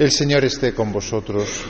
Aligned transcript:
El 0.00 0.10
Señor 0.10 0.46
esté 0.46 0.72
con 0.72 0.90
vosotros. 0.92 1.62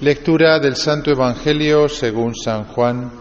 Lectura 0.00 0.58
del 0.58 0.74
Santo 0.74 1.10
Evangelio 1.10 1.86
según 1.86 2.34
San 2.34 2.64
Juan. 2.64 3.12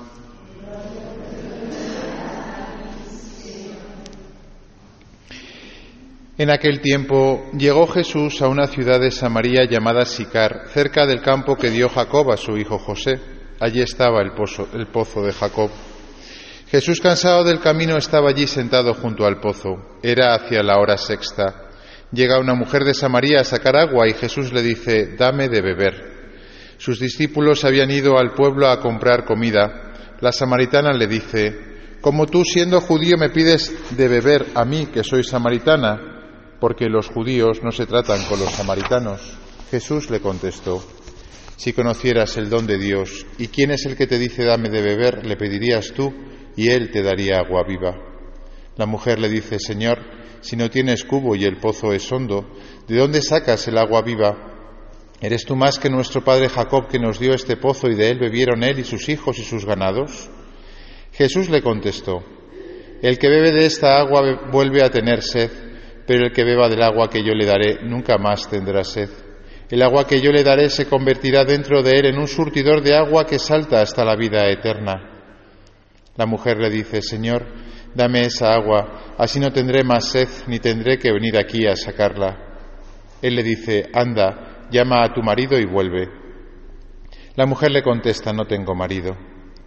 En 6.37 6.49
aquel 6.49 6.79
tiempo 6.79 7.49
llegó 7.57 7.85
Jesús 7.87 8.41
a 8.41 8.47
una 8.47 8.67
ciudad 8.67 9.01
de 9.01 9.11
Samaria 9.11 9.65
llamada 9.69 10.05
Sicar, 10.05 10.69
cerca 10.69 11.05
del 11.05 11.21
campo 11.21 11.57
que 11.57 11.69
dio 11.69 11.89
Jacob 11.89 12.31
a 12.31 12.37
su 12.37 12.55
hijo 12.55 12.79
José. 12.79 13.19
Allí 13.59 13.81
estaba 13.81 14.21
el, 14.21 14.31
el 14.75 14.87
pozo 14.87 15.23
de 15.23 15.33
Jacob. 15.33 15.69
Jesús, 16.71 17.01
cansado 17.01 17.43
del 17.43 17.59
camino, 17.59 17.97
estaba 17.97 18.29
allí 18.29 18.47
sentado 18.47 18.93
junto 18.93 19.25
al 19.25 19.41
pozo. 19.41 19.97
Era 20.01 20.35
hacia 20.35 20.63
la 20.63 20.79
hora 20.79 20.95
sexta. 20.95 21.65
Llega 22.11 22.39
una 22.39 22.55
mujer 22.55 22.83
de 22.83 22.93
Samaria 22.93 23.41
a 23.41 23.43
sacar 23.43 23.75
agua 23.75 24.07
y 24.07 24.13
Jesús 24.13 24.51
le 24.51 24.63
dice, 24.63 25.15
dame 25.15 25.47
de 25.47 25.61
beber. 25.61 26.09
Sus 26.77 26.99
discípulos 26.99 27.65
habían 27.65 27.91
ido 27.91 28.17
al 28.17 28.33
pueblo 28.33 28.67
a 28.67 28.79
comprar 28.79 29.25
comida. 29.25 30.17
La 30.21 30.31
samaritana 30.31 30.91
le 30.93 31.07
dice, 31.07 31.55
como 32.01 32.25
tú 32.25 32.43
siendo 32.43 32.81
judío 32.81 33.17
me 33.17 33.29
pides 33.29 33.95
de 33.95 34.07
beber 34.07 34.47
a 34.55 34.65
mí, 34.65 34.87
que 34.87 35.03
soy 35.03 35.23
samaritana, 35.23 36.57
porque 36.59 36.85
los 36.89 37.07
judíos 37.09 37.61
no 37.63 37.71
se 37.71 37.85
tratan 37.85 38.23
con 38.23 38.39
los 38.39 38.51
samaritanos. 38.51 39.37
Jesús 39.69 40.09
le 40.09 40.19
contestó, 40.19 40.83
si 41.57 41.73
conocieras 41.73 42.37
el 42.37 42.49
don 42.49 42.65
de 42.65 42.77
Dios 42.77 43.25
y 43.37 43.49
quién 43.49 43.71
es 43.71 43.85
el 43.85 43.95
que 43.97 44.07
te 44.07 44.17
dice 44.17 44.45
dame 44.45 44.69
de 44.69 44.81
beber, 44.81 45.25
le 45.25 45.35
pedirías 45.35 45.91
tú 45.91 46.11
y 46.55 46.69
él 46.69 46.89
te 46.89 47.03
daría 47.03 47.39
agua 47.39 47.63
viva. 47.67 47.95
La 48.77 48.85
mujer 48.85 49.19
le 49.19 49.27
dice, 49.27 49.59
Señor, 49.59 49.99
si 50.41 50.55
no 50.55 50.69
tienes 50.69 51.03
cubo 51.03 51.35
y 51.35 51.45
el 51.45 51.57
pozo 51.57 51.93
es 51.93 52.11
hondo, 52.11 52.49
¿de 52.87 52.97
dónde 52.97 53.21
sacas 53.21 53.67
el 53.67 53.77
agua 53.77 54.01
viva? 54.01 54.37
¿Eres 55.21 55.45
tú 55.45 55.55
más 55.55 55.79
que 55.79 55.89
nuestro 55.89 56.23
padre 56.23 56.49
Jacob 56.49 56.87
que 56.87 56.99
nos 56.99 57.19
dio 57.19 57.33
este 57.33 57.57
pozo 57.57 57.87
y 57.87 57.95
de 57.95 58.09
él 58.09 58.19
bebieron 58.19 58.63
él 58.63 58.79
y 58.79 58.83
sus 58.83 59.09
hijos 59.09 59.37
y 59.39 59.43
sus 59.43 59.65
ganados? 59.65 60.29
Jesús 61.13 61.49
le 61.49 61.61
contestó, 61.61 62.23
El 63.01 63.17
que 63.17 63.29
bebe 63.29 63.51
de 63.51 63.65
esta 63.65 63.99
agua 63.99 64.49
vuelve 64.51 64.83
a 64.83 64.89
tener 64.89 65.21
sed 65.21 65.51
pero 66.09 66.25
el 66.25 66.31
que 66.31 66.43
beba 66.43 66.67
del 66.67 66.81
agua 66.81 67.07
que 67.07 67.23
yo 67.23 67.35
le 67.35 67.45
daré 67.45 67.83
nunca 67.83 68.17
más 68.17 68.49
tendrá 68.49 68.83
sed. 68.83 69.09
El 69.69 69.83
agua 69.83 70.07
que 70.07 70.19
yo 70.19 70.31
le 70.31 70.43
daré 70.43 70.71
se 70.71 70.87
convertirá 70.87 71.45
dentro 71.45 71.83
de 71.83 71.99
él 71.99 72.07
en 72.07 72.17
un 72.17 72.27
surtidor 72.27 72.81
de 72.81 72.95
agua 72.95 73.27
que 73.27 73.37
salta 73.37 73.79
hasta 73.79 74.03
la 74.03 74.15
vida 74.15 74.49
eterna. 74.49 74.95
La 76.15 76.25
mujer 76.25 76.57
le 76.57 76.71
dice, 76.71 77.03
Señor, 77.03 77.45
dame 77.95 78.21
esa 78.21 78.53
agua, 78.53 79.15
así 79.17 79.39
no 79.39 79.51
tendré 79.51 79.83
más 79.83 80.09
sed 80.09 80.27
ni 80.47 80.59
tendré 80.59 80.97
que 80.97 81.11
venir 81.11 81.37
aquí 81.37 81.65
a 81.67 81.75
sacarla. 81.75 82.37
Él 83.21 83.35
le 83.35 83.43
dice, 83.43 83.89
anda, 83.93 84.67
llama 84.71 85.03
a 85.03 85.13
tu 85.13 85.21
marido 85.21 85.57
y 85.59 85.65
vuelve. 85.65 86.07
La 87.35 87.45
mujer 87.45 87.71
le 87.71 87.83
contesta, 87.83 88.33
no 88.33 88.45
tengo 88.45 88.75
marido. 88.75 89.15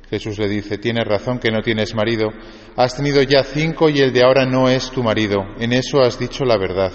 Jesús 0.08 0.38
le 0.38 0.48
dice, 0.48 0.76
tienes 0.76 1.06
razón 1.06 1.38
que 1.38 1.50
no 1.50 1.62
tienes 1.62 1.94
marido, 1.94 2.28
has 2.76 2.94
tenido 2.94 3.22
ya 3.22 3.42
cinco 3.44 3.88
y 3.88 3.98
el 4.00 4.12
de 4.12 4.22
ahora 4.22 4.44
no 4.44 4.68
es 4.68 4.90
tu 4.90 5.02
marido, 5.02 5.38
en 5.58 5.72
eso 5.72 6.00
has 6.02 6.18
dicho 6.18 6.44
la 6.44 6.58
verdad. 6.58 6.92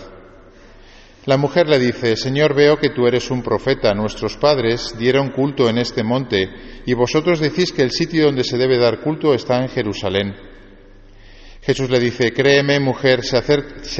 La 1.25 1.35
mujer 1.35 1.67
le 1.67 1.79
dice, 1.79 2.15
Señor, 2.15 2.55
veo 2.55 2.77
que 2.77 2.89
tú 2.89 3.07
eres 3.07 3.31
un 3.31 3.41
profeta, 3.41 3.93
nuestros 3.93 4.37
padres 4.37 4.95
dieron 4.97 5.31
culto 5.31 5.67
en 5.67 5.79
este 5.79 6.03
monte, 6.03 6.47
y 6.85 6.93
vosotros 6.93 7.39
decís 7.39 7.73
que 7.73 7.81
el 7.81 7.91
sitio 7.91 8.25
donde 8.25 8.43
se 8.43 8.57
debe 8.57 8.77
dar 8.77 9.01
culto 9.01 9.33
está 9.33 9.57
en 9.57 9.67
Jerusalén. 9.69 10.35
Jesús 11.67 11.89
le 11.89 11.99
dice, 11.99 12.33
créeme 12.33 12.79
mujer, 12.79 13.19
se, 13.23 13.37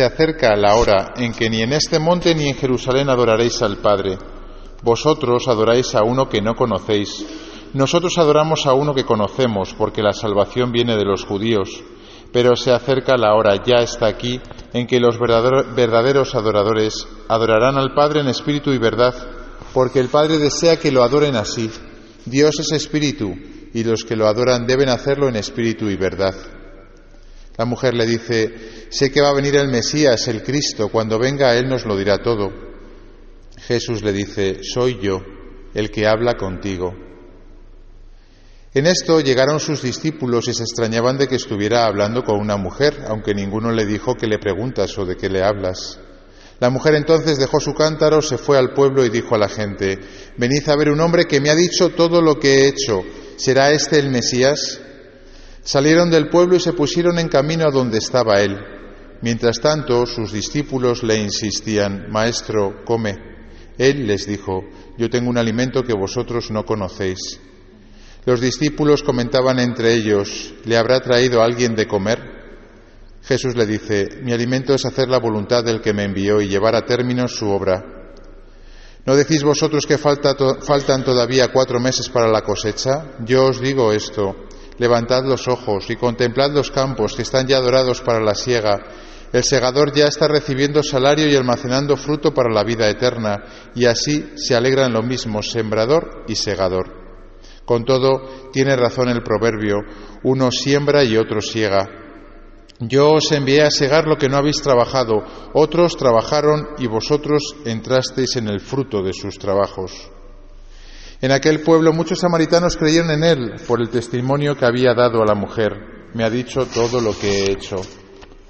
acerca 0.04 0.56
la 0.56 0.76
hora 0.76 1.14
en 1.18 1.34
que 1.34 1.50
ni 1.50 1.62
en 1.62 1.74
este 1.74 2.00
monte 2.00 2.34
ni 2.34 2.48
en 2.48 2.56
Jerusalén 2.56 3.10
adoraréis 3.10 3.62
al 3.62 3.78
Padre. 3.78 4.18
Vosotros 4.82 5.48
adoráis 5.48 5.94
a 5.94 6.04
uno 6.04 6.28
que 6.28 6.42
no 6.42 6.56
conocéis 6.56 7.26
nosotros 7.74 8.18
adoramos 8.18 8.66
a 8.66 8.74
uno 8.74 8.96
que 8.96 9.04
conocemos, 9.04 9.76
porque 9.78 10.02
la 10.02 10.14
salvación 10.14 10.72
viene 10.72 10.96
de 10.96 11.04
los 11.04 11.26
judíos, 11.26 11.84
pero 12.32 12.56
se 12.56 12.72
acerca 12.72 13.18
la 13.18 13.36
hora, 13.36 13.62
ya 13.64 13.84
está 13.84 14.08
aquí, 14.08 14.40
en 14.74 14.88
que 14.88 15.00
los 15.00 15.20
verdaderos 15.20 16.34
adoradores 16.34 17.08
adorarán 17.28 17.78
al 17.78 17.94
Padre 17.94 18.22
en 18.22 18.30
espíritu 18.30 18.72
y 18.72 18.78
verdad, 18.78 19.14
porque 19.74 20.00
el 20.00 20.08
Padre 20.08 20.38
desea 20.38 20.78
que 20.78 20.92
lo 20.92 21.04
adoren 21.04 21.36
así. 21.36 21.70
Dios 22.26 22.60
es 22.60 22.72
espíritu, 22.72 23.36
y 23.74 23.84
los 23.84 24.04
que 24.06 24.16
lo 24.16 24.28
adoran 24.28 24.66
deben 24.66 24.90
hacerlo 24.90 25.28
en 25.28 25.36
espíritu 25.36 25.90
y 25.90 25.98
verdad. 25.98 26.34
La 27.58 27.66
mujer 27.66 27.96
le 27.96 28.06
dice, 28.06 28.88
sé 28.90 29.12
que 29.12 29.22
va 29.22 29.30
a 29.30 29.36
venir 29.36 29.56
el 29.56 29.68
Mesías, 29.70 30.28
el 30.28 30.44
Cristo, 30.44 30.90
cuando 30.90 31.18
venga 31.18 31.56
Él 31.56 31.68
nos 31.68 31.86
lo 31.86 31.98
dirá 31.98 32.20
todo. 32.20 32.52
Jesús 33.58 34.04
le 34.04 34.14
dice, 34.14 34.60
soy 34.62 35.00
yo, 35.02 35.22
el 35.74 35.90
que 35.90 36.08
habla 36.08 36.36
contigo. 36.36 36.94
En 38.74 38.86
esto 38.86 39.22
llegaron 39.22 39.60
sus 39.60 39.82
discípulos 39.82 40.48
y 40.48 40.54
se 40.54 40.62
extrañaban 40.62 41.18
de 41.18 41.28
que 41.28 41.36
estuviera 41.36 41.86
hablando 41.86 42.24
con 42.24 42.40
una 42.40 42.58
mujer, 42.58 43.06
aunque 43.08 43.34
ninguno 43.34 43.72
le 43.72 43.88
dijo 43.88 44.14
que 44.14 44.28
le 44.28 44.38
preguntas 44.38 44.96
o 45.00 45.06
de 45.06 45.16
qué 45.16 45.30
le 45.30 45.44
hablas. 45.44 46.00
La 46.60 46.70
mujer 46.70 46.94
entonces 46.94 47.40
dejó 47.40 47.60
su 47.60 47.74
cántaro, 47.74 48.22
se 48.22 48.38
fue 48.38 48.58
al 48.58 48.74
pueblo 48.74 49.04
y 49.04 49.10
dijo 49.10 49.34
a 49.34 49.40
la 49.40 49.50
gente, 49.50 49.98
Venid 50.38 50.70
a 50.70 50.76
ver 50.76 50.90
un 50.90 51.00
hombre 51.00 51.26
que 51.26 51.40
me 51.40 51.50
ha 51.50 51.56
dicho 51.56 51.90
todo 51.90 52.22
lo 52.22 52.40
que 52.40 52.54
he 52.54 52.68
hecho. 52.68 53.02
¿Será 53.38 53.72
este 53.72 53.98
el 53.98 54.12
Mesías? 54.12 54.80
Salieron 55.68 56.10
del 56.10 56.30
pueblo 56.30 56.56
y 56.56 56.62
se 56.62 56.72
pusieron 56.72 57.20
en 57.20 57.28
camino 57.28 57.66
a 57.68 57.72
donde 57.72 57.98
estaba 57.98 58.40
él. 58.40 58.58
Mientras 59.22 59.60
tanto, 59.60 60.06
sus 60.06 60.32
discípulos 60.32 61.04
le 61.04 61.18
insistían, 61.18 62.10
Maestro, 62.10 62.86
come. 62.86 63.18
Él 63.78 64.08
les 64.08 64.26
dijo, 64.26 64.64
Yo 64.98 65.10
tengo 65.10 65.30
un 65.30 65.38
alimento 65.38 65.84
que 65.84 65.92
vosotros 65.92 66.52
no 66.52 66.64
conocéis. 66.64 67.42
Los 68.24 68.40
discípulos 68.40 69.04
comentaban 69.04 69.60
entre 69.60 69.94
ellos, 69.94 70.54
¿le 70.64 70.78
habrá 70.78 71.02
traído 71.02 71.44
alguien 71.44 71.76
de 71.76 71.86
comer? 71.86 72.18
Jesús 73.24 73.58
le 73.58 73.66
dice, 73.66 74.08
mi 74.24 74.32
alimento 74.32 74.74
es 74.74 74.86
hacer 74.86 75.10
la 75.10 75.20
voluntad 75.20 75.66
del 75.66 75.82
que 75.82 75.92
me 75.92 76.06
envió 76.06 76.40
y 76.40 76.48
llevar 76.48 76.76
a 76.76 76.86
término 76.86 77.28
su 77.28 77.50
obra. 77.50 77.84
¿No 79.06 79.18
decís 79.18 79.44
vosotros 79.44 79.86
que 79.86 79.98
faltan 79.98 81.04
todavía 81.04 81.52
cuatro 81.52 81.82
meses 81.82 82.08
para 82.08 82.30
la 82.30 82.42
cosecha? 82.42 83.18
Yo 83.26 83.48
os 83.48 83.60
digo 83.60 83.92
esto, 83.92 84.47
levantad 84.78 85.24
los 85.26 85.48
ojos 85.48 85.90
y 85.90 85.96
contemplad 85.96 86.52
los 86.52 86.72
campos 86.72 87.16
que 87.16 87.24
están 87.24 87.48
ya 87.48 87.60
dorados 87.60 88.02
para 88.02 88.20
la 88.20 88.36
siega. 88.36 88.80
El 89.34 89.44
segador 89.44 89.92
ya 89.94 90.06
está 90.06 90.28
recibiendo 90.28 90.82
salario 90.84 91.28
y 91.28 91.36
almacenando 91.36 91.98
fruto 91.98 92.34
para 92.34 92.54
la 92.54 92.64
vida 92.64 92.90
eterna, 92.90 93.44
y 93.76 93.86
así 93.86 94.32
se 94.36 94.56
alegran 94.56 94.94
lo 94.94 95.04
mismo 95.04 95.44
sembrador 95.44 96.24
y 96.28 96.36
segador. 96.36 96.94
Con 97.66 97.84
todo, 97.84 98.50
tiene 98.54 98.78
razón 98.78 99.10
el 99.10 99.24
proverbio, 99.24 99.80
uno 100.24 100.52
siembra 100.52 101.04
y 101.04 101.18
otro 101.18 101.42
siega. 101.42 101.90
Yo 102.80 103.14
os 103.14 103.32
envié 103.32 103.64
a 103.64 103.72
segar 103.72 104.08
lo 104.08 104.18
que 104.18 104.30
no 104.30 104.38
habéis 104.38 104.62
trabajado, 104.62 105.24
otros 105.54 105.98
trabajaron 105.98 106.70
y 106.78 106.88
vosotros 106.88 107.56
entrasteis 107.66 108.38
en 108.38 108.48
el 108.48 108.62
fruto 108.62 109.02
de 109.02 109.14
sus 109.14 109.38
trabajos. 109.38 110.12
En 111.20 111.32
aquel 111.32 111.62
pueblo 111.62 111.94
muchos 111.94 112.20
samaritanos 112.20 112.78
creyeron 112.78 113.10
en 113.10 113.24
él 113.24 113.56
por 113.68 113.82
el 113.82 113.90
testimonio 113.90 114.56
que 114.56 114.66
había 114.66 114.94
dado 114.94 115.24
a 115.24 115.26
la 115.26 115.34
mujer. 115.34 116.12
Me 116.14 116.24
ha 116.24 116.30
dicho 116.30 116.68
todo 116.68 117.02
lo 117.02 117.12
que 117.18 117.28
he 117.28 117.52
hecho. 117.52 117.78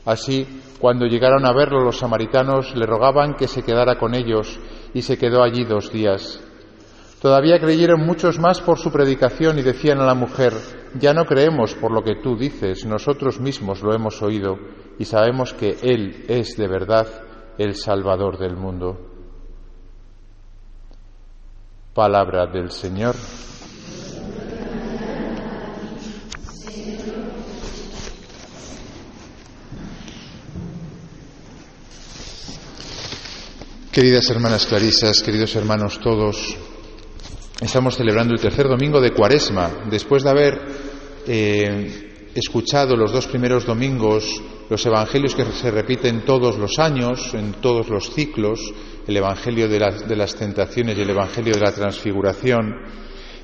Así, 0.05 0.45
cuando 0.77 1.05
llegaron 1.05 1.45
a 1.45 1.53
verlo 1.53 1.83
los 1.83 1.99
samaritanos, 1.99 2.75
le 2.75 2.85
rogaban 2.85 3.35
que 3.35 3.47
se 3.47 3.63
quedara 3.63 3.97
con 3.97 4.13
ellos 4.13 4.59
y 4.93 5.01
se 5.01 5.17
quedó 5.17 5.43
allí 5.43 5.63
dos 5.63 5.93
días. 5.93 6.41
Todavía 7.21 7.57
creyeron 7.57 8.05
muchos 8.05 8.37
más 8.37 8.59
por 8.59 8.77
su 8.77 8.91
predicación 8.91 9.57
y 9.57 9.63
decían 9.63 9.99
a 10.01 10.05
la 10.05 10.13
mujer, 10.13 10.53
ya 10.99 11.13
no 11.13 11.25
creemos 11.25 11.73
por 11.73 11.91
lo 11.91 12.03
que 12.03 12.15
tú 12.21 12.37
dices, 12.37 12.85
nosotros 12.85 13.39
mismos 13.39 13.81
lo 13.81 13.93
hemos 13.95 14.21
oído 14.21 14.57
y 14.99 15.05
sabemos 15.05 15.53
que 15.53 15.77
Él 15.81 16.25
es 16.27 16.57
de 16.57 16.67
verdad 16.67 17.07
el 17.57 17.75
Salvador 17.75 18.37
del 18.37 18.55
mundo. 18.55 19.06
Palabra 21.97 22.45
del 22.45 22.69
Señor. 22.69 23.15
Queridas 33.91 34.29
hermanas 34.29 34.67
clarisas, 34.67 35.23
queridos 35.23 35.55
hermanos 35.55 35.99
todos, 35.99 36.55
Estamos 37.59 37.97
celebrando 37.97 38.35
el 38.35 38.39
tercer 38.39 38.67
domingo 38.67 39.01
de 39.01 39.11
Cuaresma, 39.11 39.87
después 39.89 40.21
de 40.21 40.29
haber 40.29 40.61
eh, 41.25 42.29
escuchado 42.35 42.95
los 42.95 43.11
dos 43.11 43.25
primeros 43.25 43.65
domingos 43.65 44.39
los 44.69 44.85
evangelios 44.85 45.33
que 45.33 45.45
se 45.45 45.71
repiten 45.71 46.25
todos 46.25 46.57
los 46.57 46.77
años, 46.77 47.33
en 47.33 47.53
todos 47.53 47.89
los 47.89 48.11
ciclos, 48.13 48.59
el 49.07 49.17
evangelio 49.17 49.69
de, 49.69 49.79
las 50.15 50.35
tentaciones 50.35 50.97
y 50.97 51.01
el 51.01 51.09
evangelio 51.09 51.53
de 51.53 51.61
la 51.61 51.71
transfiguración. 51.71 52.75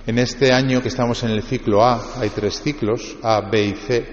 En 0.06 0.20
este 0.20 0.52
año 0.52 0.82
que 0.82 0.90
estamos 0.90 1.24
en 1.24 1.32
el 1.32 1.42
ciclo 1.42 1.84
A, 1.84 2.20
hay 2.20 2.30
tres 2.30 2.62
ciclos, 2.62 3.16
A, 3.24 3.50
B 3.50 3.64
y 3.64 3.74
C, 3.74 4.06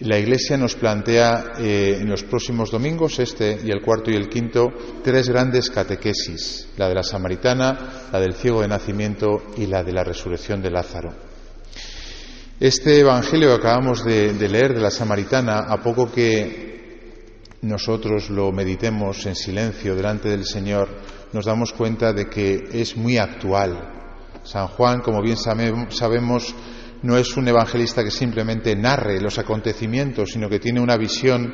La 0.00 0.18
Iglesia 0.18 0.56
nos 0.56 0.74
plantea 0.74 1.52
eh, 1.58 1.98
en 2.00 2.08
los 2.08 2.24
próximos 2.24 2.72
domingos, 2.72 3.18
este 3.20 3.60
y 3.64 3.70
el 3.70 3.80
cuarto 3.80 4.10
y 4.10 4.16
el 4.16 4.28
quinto, 4.28 4.66
tres 5.02 5.28
grandes 5.28 5.70
catequesis, 5.70 6.68
la 6.76 6.88
de 6.88 6.96
la 6.96 7.04
samaritana, 7.04 8.08
la 8.12 8.18
del 8.18 8.34
ciego 8.34 8.60
de 8.60 8.68
nacimiento 8.68 9.44
y 9.56 9.66
la 9.66 9.84
de 9.84 9.92
la 9.92 10.02
resurrección 10.02 10.60
de 10.60 10.70
Lázaro. 10.70 11.14
Este 12.58 12.98
Evangelio 12.98 13.48
que 13.48 13.54
acabamos 13.54 14.04
de 14.04 14.48
leer 14.48 14.74
de 14.74 14.80
la 14.80 14.90
samaritana, 14.90 15.60
a 15.60 15.80
poco 15.80 16.10
que 16.10 16.75
nosotros 17.62 18.30
lo 18.30 18.52
meditemos 18.52 19.24
en 19.26 19.34
silencio 19.34 19.94
delante 19.94 20.28
del 20.28 20.44
Señor, 20.44 20.88
nos 21.32 21.44
damos 21.44 21.72
cuenta 21.72 22.12
de 22.12 22.28
que 22.28 22.68
es 22.72 22.96
muy 22.96 23.18
actual. 23.18 23.92
San 24.42 24.68
Juan, 24.68 25.00
como 25.00 25.22
bien 25.22 25.36
sabemos, 25.36 26.54
no 27.02 27.18
es 27.18 27.36
un 27.36 27.48
evangelista 27.48 28.04
que 28.04 28.10
simplemente 28.10 28.76
narre 28.76 29.20
los 29.20 29.38
acontecimientos, 29.38 30.30
sino 30.32 30.48
que 30.48 30.60
tiene 30.60 30.80
una 30.80 30.96
visión 30.96 31.52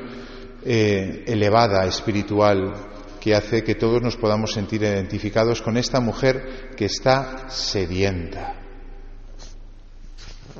eh, 0.64 1.24
elevada, 1.26 1.86
espiritual, 1.86 2.72
que 3.20 3.34
hace 3.34 3.62
que 3.62 3.76
todos 3.76 4.02
nos 4.02 4.16
podamos 4.16 4.52
sentir 4.52 4.82
identificados 4.82 5.62
con 5.62 5.76
esta 5.76 6.00
mujer 6.00 6.70
que 6.76 6.86
está 6.86 7.48
sedienta. 7.48 8.56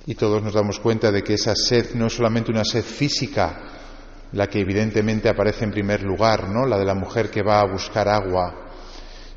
Y 0.07 0.15
todos 0.15 0.43
nos 0.43 0.55
damos 0.55 0.81
cuenta 0.81 1.11
de 1.11 1.23
que 1.23 1.35
esa 1.35 1.55
sed 1.55 1.95
no 1.95 2.07
es 2.07 2.15
solamente 2.15 2.51
una 2.51 2.65
sed 2.65 2.83
física, 2.83 3.82
la 4.33 4.47
que 4.47 4.61
evidentemente 4.61 5.29
aparece 5.29 5.65
en 5.65 5.71
primer 5.71 6.03
lugar, 6.03 6.49
¿no? 6.49 6.67
La 6.67 6.79
de 6.79 6.85
la 6.85 6.95
mujer 6.95 7.31
que 7.31 7.43
va 7.43 7.61
a 7.61 7.71
buscar 7.71 8.09
agua, 8.09 8.71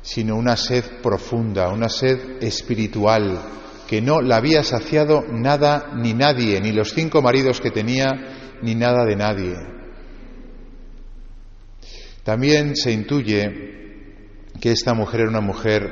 sino 0.02 0.36
una 0.36 0.56
sed 0.56 0.84
profunda, 1.02 1.68
una 1.68 1.88
sed 1.88 2.42
espiritual, 2.42 3.38
que 3.86 4.00
no 4.00 4.20
la 4.20 4.36
había 4.36 4.62
saciado 4.64 5.24
nada 5.30 5.92
ni 5.94 6.14
nadie, 6.14 6.60
ni 6.60 6.72
los 6.72 6.92
cinco 6.92 7.22
maridos 7.22 7.60
que 7.60 7.70
tenía, 7.70 8.08
ni 8.62 8.74
nada 8.74 9.04
de 9.04 9.16
nadie. 9.16 9.54
También 12.24 12.74
se 12.74 12.90
intuye 12.90 13.66
que 14.60 14.72
esta 14.72 14.94
mujer 14.94 15.20
era 15.20 15.30
una 15.30 15.40
mujer 15.40 15.90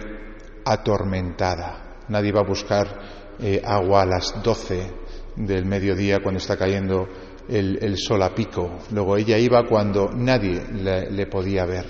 atormentada. 0.64 1.98
Nadie 2.08 2.32
va 2.32 2.40
a 2.40 2.48
buscar 2.48 3.34
eh, 3.38 3.62
agua 3.64 4.02
a 4.02 4.06
las 4.06 4.42
doce 4.42 4.90
del 5.36 5.66
mediodía 5.66 6.20
cuando 6.22 6.38
está 6.38 6.56
cayendo 6.56 7.08
el, 7.48 7.96
sol 7.98 8.22
a 8.22 8.34
pico. 8.34 8.80
Luego 8.92 9.16
ella 9.16 9.38
iba 9.38 9.66
cuando 9.66 10.10
nadie 10.12 10.62
le 11.10 11.26
podía 11.26 11.64
ver, 11.64 11.86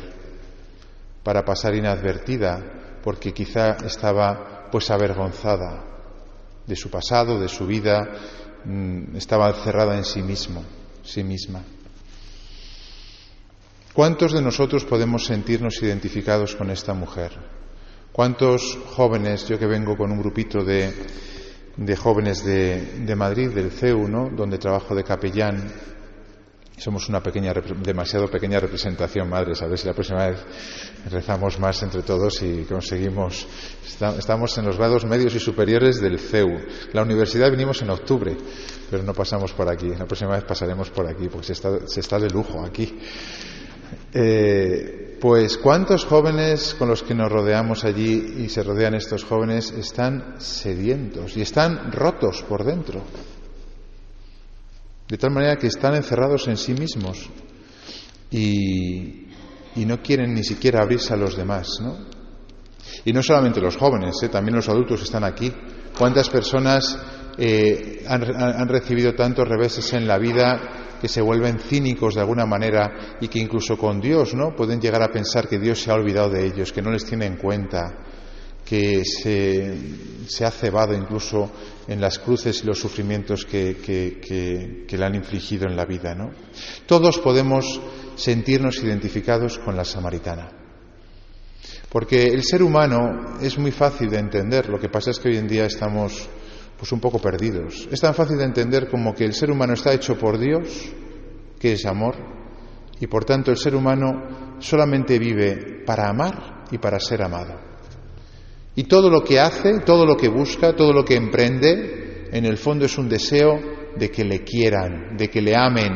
para 1.23 1.45
pasar 1.45 1.75
inadvertida, 1.75 3.01
porque 3.03 3.33
quizá 3.33 3.77
estaba 3.85 4.69
pues 4.71 4.91
avergonzada 4.91 5.85
de 6.67 6.77
su 6.77 6.91
pasado, 6.91 7.39
de 7.39 7.49
su 7.49 7.67
vida, 7.67 8.09
mm, 8.65 9.17
estaba 9.17 9.53
cerrada 9.53 9.97
en 9.97 10.05
sí 10.05 10.23
mismo, 10.23 10.65
sí 11.03 11.23
misma. 11.23 11.63
¿Cuántos 13.93 14.33
de 14.33 14.43
nosotros 14.43 14.85
podemos 14.85 15.27
sentirnos 15.27 15.81
identificados 15.83 16.57
con 16.57 16.71
esta 16.71 16.95
mujer? 16.95 17.33
¿Cuántos 18.11 18.79
jóvenes, 18.97 19.47
yo 19.47 19.59
que 19.59 19.67
vengo 19.67 19.97
con 19.97 20.11
un 20.11 20.19
grupito 20.19 20.65
de, 20.65 20.93
de 21.77 21.97
jóvenes 21.97 22.45
de, 22.45 22.81
de, 23.05 23.17
Madrid, 23.17 23.51
del 23.51 23.71
CEU, 23.71 24.09
¿no? 24.09 24.31
donde 24.31 24.59
trabajo 24.59 24.95
de 24.95 25.03
capellán, 25.03 25.73
somos 26.77 27.09
una 27.09 27.23
pequeña, 27.23 27.53
demasiado 27.83 28.29
pequeña 28.29 28.59
representación, 28.59 29.29
madres. 29.29 29.63
A 29.63 29.67
ver 29.67 29.79
si 29.79 29.87
la 29.87 29.93
próxima 29.93 30.27
vez 30.27 30.45
rezamos 31.11 31.59
más 31.61 31.81
entre 31.83 32.03
todos 32.03 32.43
y 32.43 32.65
conseguimos. 32.65 33.47
Estamos 34.19 34.59
en 34.59 34.67
los 34.67 34.77
grados 34.77 35.05
medios 35.05 35.35
y 35.35 35.41
superiores 35.41 36.01
del 36.01 36.19
CEU. 36.19 36.59
La 36.93 37.03
universidad 37.03 37.51
vinimos 37.51 37.81
en 37.83 37.91
octubre, 37.91 38.37
pero 38.91 39.05
no 39.05 39.15
pasamos 39.15 39.53
por 39.53 39.69
aquí. 39.69 39.89
La 39.89 40.07
próxima 40.07 40.33
vez 40.33 40.45
pasaremos 40.45 40.91
por 40.91 41.07
aquí, 41.07 41.29
porque 41.29 41.47
se 41.47 41.53
está, 41.53 41.87
se 41.87 42.01
está 42.01 42.19
de 42.19 42.29
lujo 42.29 42.65
aquí. 42.65 42.99
Eh, 44.13 45.19
pues, 45.21 45.57
¿cuántos 45.57 46.05
jóvenes 46.05 46.75
con 46.79 46.89
los 46.89 47.03
que 47.03 47.15
nos 47.15 47.33
rodeamos 47.33 47.85
allí 47.85 48.45
y 48.45 48.49
se 48.51 48.63
rodean 48.63 48.95
estos 48.95 49.25
jóvenes 49.25 49.71
están 49.71 50.35
sedientos 50.39 51.37
y 51.37 51.41
están 51.41 51.91
rotos 51.93 52.43
por 52.43 52.63
dentro? 52.63 53.03
De 55.09 55.17
tal 55.17 55.31
manera 55.31 55.57
que 55.57 55.69
están 55.69 55.95
encerrados 55.95 56.47
en 56.49 56.57
sí 56.57 56.75
mismos 56.75 57.31
y, 58.31 59.29
no 59.77 60.03
quieren 60.03 60.35
ni 60.35 60.45
siquiera 60.45 60.83
abrirse 60.83 61.15
a 61.15 61.17
los 61.17 61.37
demás, 61.37 61.81
¿no? 61.81 61.97
Y 63.05 63.13
no 63.13 63.23
solamente 63.23 63.61
los 63.61 63.77
jóvenes, 63.77 64.23
¿eh? 64.23 64.29
también 64.29 64.57
los 64.57 64.69
adultos 64.69 65.03
están 65.03 65.25
aquí. 65.25 65.53
¿Cuántas 65.99 66.29
personas 66.29 66.99
eh, 67.39 68.05
han, 68.07 68.25
han, 68.25 68.69
recibido 68.69 69.15
tantos 69.15 69.49
reveses 69.49 69.93
en 69.95 70.07
la 70.07 70.19
vida 70.19 70.84
que 71.05 71.09
se 71.11 71.21
vuelven 71.21 71.59
cínicos 71.59 72.15
de 72.15 72.23
alguna 72.23 72.47
manera 72.47 73.19
y 73.21 73.29
que 73.29 73.39
incluso 73.39 73.77
con 73.77 74.01
Dios, 74.01 74.33
¿no? 74.33 74.57
Pueden 74.57 74.81
llegar 74.81 75.03
a 75.03 75.13
pensar 75.13 75.47
que 75.47 75.59
Dios 75.59 75.83
se 75.83 75.91
ha 75.91 75.95
olvidado 75.95 76.31
de 76.31 76.47
ellos, 76.47 76.73
que 76.73 76.81
no 76.81 76.91
les 76.91 77.05
tiene 77.05 77.27
en 77.27 77.37
cuenta, 77.37 77.95
que 78.65 79.05
se, 79.05 79.77
se, 80.27 80.47
ha 80.47 80.51
cebado 80.51 80.95
incluso 80.95 81.53
en 81.87 82.01
las 82.01 82.19
cruces 82.19 82.63
y 82.63 82.67
los 82.67 82.79
sufrimientos 82.79 83.45
que, 83.45 83.77
que, 83.77 84.97
le 84.97 85.05
han 85.05 85.15
infligido 85.15 85.69
en 85.69 85.77
la 85.77 85.85
vida. 85.85 86.15
¿no? 86.15 86.31
Todos 86.87 87.19
podemos 87.19 87.83
sentirnos 88.17 88.83
identificados 88.83 89.59
con 89.59 89.77
la 89.77 89.85
samaritana. 89.85 90.53
Porque 91.91 92.29
el 92.29 92.45
ser 92.45 92.63
humano 92.63 93.37
es 93.43 93.59
muy 93.59 93.73
fácil 93.73 94.09
de 94.09 94.21
entender, 94.21 94.71
lo 94.71 94.81
que 94.81 94.89
pasa 94.89 95.11
es 95.11 95.19
que 95.19 95.29
hoy 95.29 95.37
en 95.37 95.49
día 95.49 95.67
estamos 95.67 96.31
pues 96.77 96.93
un 96.93 97.01
poco 97.01 97.19
perdidos. 97.19 97.89
Es 97.91 98.01
tan 98.01 98.15
fácil 98.15 98.37
de 98.37 98.45
entender 98.45 98.89
como 98.89 99.15
que 99.15 99.25
el 99.25 99.35
ser 99.35 99.51
humano 99.51 99.75
está 99.75 99.93
hecho 99.93 100.19
por 100.19 100.39
Dios, 100.39 100.93
que 101.59 101.73
es 101.73 101.87
amor, 101.87 102.17
y 103.01 103.07
por 103.07 103.25
tanto 103.25 103.51
el 103.51 103.57
ser 103.57 103.75
humano 103.75 104.57
solamente 104.59 105.19
vive 105.19 105.83
para 105.87 106.09
amar 106.09 106.65
y 106.71 106.79
para 106.79 106.99
ser 106.99 107.23
amado. 107.23 107.61
Y 108.77 108.85
todo 108.85 109.09
lo 109.09 109.23
que 109.23 109.39
hace, 109.39 109.81
todo 109.81 110.05
lo 110.05 110.17
que 110.17 110.29
busca, 110.29 110.75
todo 110.75 110.93
lo 110.93 111.05
que 111.05 111.15
emprende, 111.15 112.29
en 112.33 112.45
el 112.45 112.57
fondo 112.57 112.85
es 112.85 112.99
un 112.99 113.09
deseo 113.09 113.61
de 113.97 114.11
que 114.11 114.25
le 114.25 114.43
quieran, 114.43 115.17
de 115.17 115.29
que 115.29 115.41
le 115.41 115.57
amen. 115.57 115.93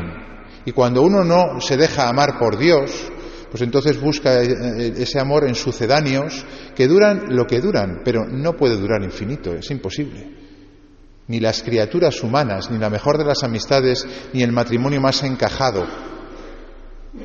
Y 0.65 0.73
cuando 0.73 1.03
uno 1.03 1.25
no 1.25 1.61
se 1.61 1.77
deja 1.77 2.09
amar 2.09 2.39
por 2.39 2.57
Dios, 2.57 3.11
pues 3.51 3.63
entonces 3.63 4.01
busca 4.01 4.43
eh, 4.43 4.93
ese 4.97 5.19
amor 5.19 5.49
en 5.49 5.55
sucedáneos 5.55 6.45
que 6.77 6.87
duran 6.87 7.35
lo 7.35 7.47
que 7.47 7.61
duran, 7.61 8.03
pero 8.05 8.27
no 8.27 8.53
puede 8.55 8.77
durar 8.77 9.03
infinito, 9.03 9.55
es 9.55 9.71
imposible. 9.71 10.38
Ni 11.29 11.41
las 11.41 11.63
criaturas 11.63 12.23
humanas, 12.23 12.71
ni 12.71 12.79
la 12.79 12.91
mejor 12.91 13.19
de 13.19 13.25
las 13.25 13.45
amistades, 13.45 14.07
ni 14.33 14.43
el 14.43 14.53
matrimonio 14.53 15.01
más 15.01 15.23
encajado 15.23 15.87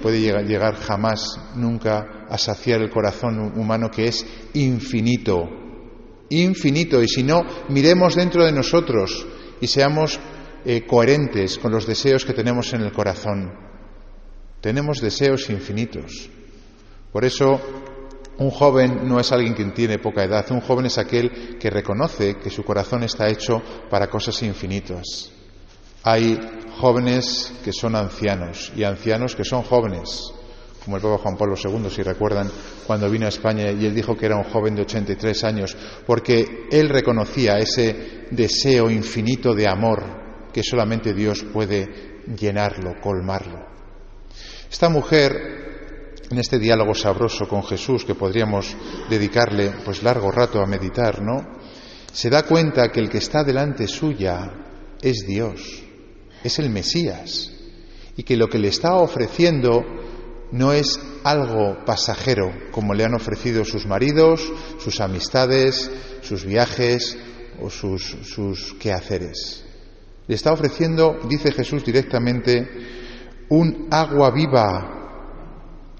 puede 0.01 0.19
llegar, 0.19 0.75
jamás, 0.75 1.39
nunca, 1.55 2.25
a 2.29 2.37
saciar 2.37 2.81
el 2.81 2.89
corazón 2.89 3.59
humano 3.59 3.89
que 3.89 4.07
es 4.07 4.25
infinito, 4.53 5.49
infinito. 6.29 7.01
Y 7.01 7.07
si 7.07 7.23
no, 7.23 7.41
miremos 7.69 8.15
dentro 8.15 8.45
de 8.45 8.51
nosotros 8.51 9.25
y 9.59 9.67
seamos 9.67 10.19
eh, 10.65 10.85
coherentes 10.85 11.57
con 11.57 11.71
los 11.71 11.85
deseos 11.85 12.25
que 12.25 12.33
tenemos 12.33 12.73
en 12.73 12.81
el 12.81 12.91
corazón. 12.91 13.51
Tenemos 14.61 15.01
deseos 15.01 15.49
infinitos. 15.49 16.29
Por 17.11 17.25
eso, 17.25 17.61
un 18.37 18.49
joven 18.49 19.07
no 19.07 19.19
es 19.19 19.31
alguien 19.31 19.53
que 19.53 19.65
tiene 19.65 19.99
poca 19.99 20.23
edad, 20.23 20.45
un 20.51 20.61
joven 20.61 20.87
es 20.87 20.97
aquel 20.97 21.57
que 21.59 21.69
reconoce 21.69 22.35
que 22.35 22.49
su 22.49 22.63
corazón 22.63 23.03
está 23.03 23.29
hecho 23.29 23.61
para 23.89 24.07
cosas 24.07 24.41
infinitas. 24.43 25.31
Hay 26.03 26.39
jóvenes 26.79 27.53
que 27.63 27.71
son 27.71 27.95
ancianos 27.95 28.71
y 28.75 28.83
ancianos 28.83 29.35
que 29.35 29.45
son 29.45 29.63
jóvenes, 29.63 30.33
como 30.83 30.97
el 30.97 31.01
Papa 31.01 31.19
Juan 31.19 31.37
Pablo 31.37 31.55
II, 31.55 31.89
si 31.89 32.01
recuerdan, 32.01 32.49
cuando 32.85 33.09
vino 33.09 33.25
a 33.25 33.29
España 33.29 33.71
y 33.71 33.85
él 33.85 33.95
dijo 33.95 34.17
que 34.17 34.25
era 34.25 34.35
un 34.35 34.43
joven 34.43 34.75
de 34.75 34.81
83 34.81 35.43
años, 35.43 35.77
porque 36.05 36.67
él 36.71 36.89
reconocía 36.89 37.57
ese 37.59 38.25
deseo 38.31 38.89
infinito 38.89 39.53
de 39.53 39.67
amor 39.67 40.03
que 40.51 40.63
solamente 40.63 41.13
Dios 41.13 41.45
puede 41.53 42.21
llenarlo, 42.37 42.99
colmarlo. 43.01 43.65
Esta 44.69 44.89
mujer, 44.89 45.62
en 46.33 46.39
este 46.39 46.57
diálogo 46.57 46.95
sabroso 46.95 47.47
con 47.47 47.63
Jesús, 47.63 48.05
que 48.05 48.15
podríamos 48.15 48.75
dedicarle 49.07 49.71
pues 49.85 50.01
largo 50.01 50.31
rato 50.31 50.59
a 50.59 50.65
meditar, 50.65 51.21
¿no? 51.21 51.45
Se 52.11 52.27
da 52.31 52.41
cuenta 52.41 52.91
que 52.91 52.99
el 52.99 53.09
que 53.09 53.19
está 53.19 53.43
delante 53.43 53.87
suya 53.87 54.51
es 54.99 55.27
Dios 55.27 55.83
es 56.43 56.59
el 56.59 56.71
Mesías 56.71 57.51
y 58.17 58.23
que 58.23 58.35
lo 58.35 58.49
que 58.49 58.57
le 58.57 58.69
está 58.69 58.95
ofreciendo 58.95 59.83
no 60.51 60.73
es 60.73 60.99
algo 61.23 61.85
pasajero 61.85 62.51
como 62.71 62.95
le 62.95 63.05
han 63.05 63.13
ofrecido 63.13 63.63
sus 63.63 63.85
maridos, 63.85 64.51
sus 64.79 65.01
amistades, 65.01 65.89
sus 66.21 66.45
viajes 66.45 67.15
o 67.61 67.69
sus, 67.69 68.03
sus 68.23 68.73
quehaceres. 68.73 69.63
Le 70.27 70.35
está 70.35 70.51
ofreciendo, 70.51 71.19
dice 71.29 71.51
Jesús 71.51 71.85
directamente, 71.85 72.67
un 73.49 73.87
agua 73.91 74.31
viva 74.31 75.02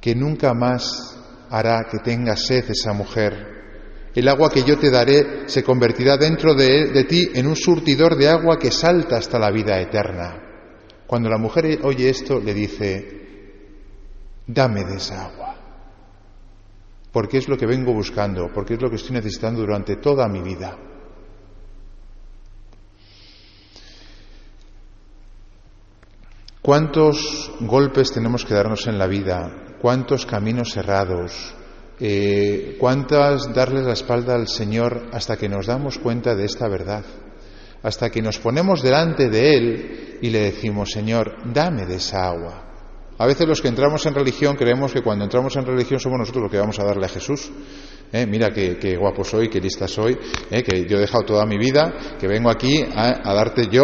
que 0.04 0.14
nunca 0.14 0.54
más 0.54 1.18
hará 1.50 1.88
que 1.90 2.00
tenga 2.00 2.36
sed 2.36 2.66
esa 2.70 2.92
mujer. 2.92 4.12
El 4.14 4.28
agua 4.28 4.50
que 4.52 4.64
yo 4.64 4.78
te 4.78 4.92
daré 4.92 5.48
se 5.48 5.64
convertirá 5.64 6.18
dentro 6.18 6.54
de, 6.54 6.90
de 6.90 7.06
ti 7.06 7.30
en 7.34 7.48
un 7.48 7.56
surtidor 7.56 8.18
de 8.18 8.28
agua 8.28 8.60
que 8.60 8.70
salta 8.70 9.16
hasta 9.16 9.40
la 9.40 9.50
vida 9.50 9.80
eterna. 9.80 10.42
Cuando 11.08 11.30
la 11.30 11.38
mujer 11.38 11.80
oye 11.84 12.10
esto, 12.10 12.42
le 12.42 12.54
dice, 12.54 13.22
dame 14.46 14.84
de 14.84 14.98
esa 14.98 15.28
agua, 15.28 15.56
porque 17.14 17.38
es 17.38 17.48
lo 17.48 17.58
que 17.58 17.66
vengo 17.66 17.94
buscando, 17.94 18.52
porque 18.54 18.74
es 18.74 18.82
lo 18.82 18.90
que 18.90 18.98
estoy 18.98 19.14
necesitando 19.14 19.62
durante 19.62 19.96
toda 19.96 20.28
mi 20.28 20.42
vida. 20.42 20.78
¿Cuántos 26.62 27.54
golpes 27.62 28.12
tenemos 28.12 28.44
que 28.44 28.54
darnos 28.54 28.86
en 28.88 29.00
la 29.00 29.08
vida? 29.08 29.63
¿Cuántos 29.84 30.26
caminos 30.26 30.72
cerrados? 30.72 31.54
Eh, 32.00 32.78
¿Cuántas 32.80 33.54
darles 33.54 33.84
la 33.84 33.92
espalda 33.92 34.34
al 34.34 34.48
Señor 34.48 35.10
hasta 35.12 35.36
que 35.36 35.50
nos 35.50 35.66
damos 35.66 36.00
cuenta 36.00 36.36
de 36.36 36.46
esta 36.46 36.70
verdad? 36.70 37.04
Hasta 37.82 38.10
que 38.10 38.22
nos 38.22 38.40
ponemos 38.40 38.82
delante 38.82 39.28
de 39.28 39.58
Él 39.58 40.20
y 40.22 40.30
le 40.30 40.40
decimos, 40.40 40.90
Señor, 40.90 41.36
dame 41.54 41.86
de 41.86 41.96
esa 41.96 42.30
agua. 42.30 42.64
A 43.18 43.26
veces 43.28 43.46
los 43.46 43.62
que 43.62 43.68
entramos 43.68 44.06
en 44.06 44.16
religión 44.16 44.56
creemos 44.56 44.94
que 44.94 45.02
cuando 45.02 45.26
entramos 45.26 45.54
en 45.58 45.66
religión 45.66 46.00
somos 46.00 46.18
nosotros 46.18 46.44
los 46.44 46.52
que 46.54 46.60
vamos 46.60 46.80
a 46.80 46.86
darle 46.86 47.08
a 47.08 47.10
Jesús. 47.10 47.52
¿Eh? 48.14 48.26
Mira 48.26 48.52
qué, 48.52 48.96
guapo 48.96 49.26
soy, 49.26 49.50
qué 49.50 49.60
lista 49.60 49.90
soy, 49.90 50.18
¿eh? 50.50 50.64
que 50.64 50.86
yo 50.86 50.96
he 50.96 51.02
dejado 51.02 51.26
toda 51.26 51.46
mi 51.46 51.58
vida, 51.58 52.16
que 52.18 52.28
vengo 52.30 52.50
aquí 52.50 52.82
a, 52.82 53.30
a 53.30 53.34
darte 53.34 53.68
yo, 53.70 53.84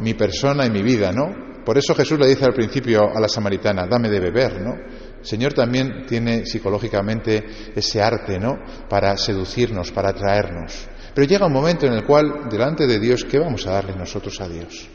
mi 0.00 0.12
persona 0.12 0.66
y 0.66 0.70
mi 0.70 0.82
vida, 0.82 1.12
¿no? 1.12 1.64
Por 1.64 1.78
eso 1.78 1.94
Jesús 1.94 2.18
le 2.18 2.26
dice 2.26 2.44
al 2.44 2.52
principio 2.52 3.04
a 3.14 3.20
la 3.20 3.28
samaritana, 3.28 3.86
dame 3.86 4.10
de 4.10 4.20
beber, 4.20 4.60
¿no? 4.60 4.74
El 5.20 5.26
Señor 5.26 5.52
también 5.52 6.06
tiene 6.06 6.46
psicológicamente 6.46 7.72
ese 7.76 8.02
arte, 8.02 8.38
¿no? 8.38 8.58
Para 8.88 9.16
seducirnos, 9.18 9.92
para 9.92 10.10
atraernos. 10.10 10.88
Pero 11.14 11.26
llega 11.26 11.46
un 11.46 11.52
momento 11.52 11.86
en 11.86 11.92
el 11.92 12.04
cual, 12.04 12.48
delante 12.50 12.86
de 12.86 12.98
Dios, 12.98 13.24
¿qué 13.24 13.38
vamos 13.38 13.66
a 13.66 13.72
darle 13.72 13.94
nosotros 13.96 14.40
a 14.40 14.48
Dios? 14.48 14.88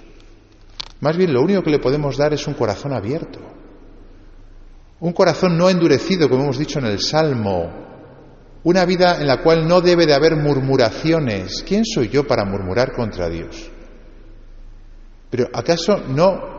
Más 1.01 1.15
bien, 1.15 1.31
lo 1.31 1.41
único 1.41 1.61
que 1.61 1.69
le 1.69 1.79
podemos 1.79 2.17
dar 2.17 2.33
es 2.33 2.47
un 2.47 2.55
corazón 2.55 2.93
abierto. 2.93 3.39
Un 4.99 5.13
corazón 5.13 5.57
no 5.57 5.69
endurecido, 5.69 6.27
como 6.27 6.43
hemos 6.43 6.57
dicho 6.57 6.79
en 6.79 6.85
el 6.85 6.99
Salmo. 6.99 7.85
Una 8.63 8.85
vida 8.85 9.21
en 9.21 9.27
la 9.27 9.43
cual 9.43 9.67
no 9.67 9.81
debe 9.81 10.07
de 10.07 10.15
haber 10.15 10.35
murmuraciones. 10.37 11.63
¿Quién 11.67 11.85
soy 11.85 12.09
yo 12.09 12.25
para 12.25 12.45
murmurar 12.45 12.93
contra 12.93 13.29
Dios? 13.29 13.69
Pero 15.29 15.49
¿acaso 15.53 16.01
no 16.07 16.54